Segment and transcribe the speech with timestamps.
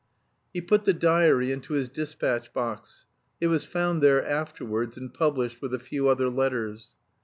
[0.51, 3.05] He put the diary into his dispatch box.
[3.39, 6.95] It was found there afterwards, and published with a few other letters.